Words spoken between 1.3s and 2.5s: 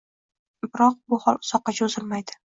uzoqqa cho‘zilmaydi.